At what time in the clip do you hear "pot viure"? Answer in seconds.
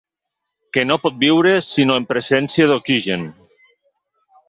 1.03-1.53